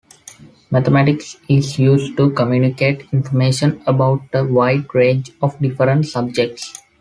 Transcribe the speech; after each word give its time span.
Mathematics 0.71 1.37
is 1.47 1.77
used 1.77 2.17
to 2.17 2.31
communicate 2.31 3.07
information 3.13 3.83
about 3.85 4.21
a 4.33 4.43
wide 4.43 4.85
range 4.95 5.29
of 5.43 5.59
different 5.59 6.07
subjects. 6.07 6.73